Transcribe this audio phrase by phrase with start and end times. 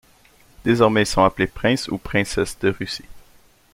[0.65, 3.05] Désormais ils sont appelés princes ou princesses de Russie.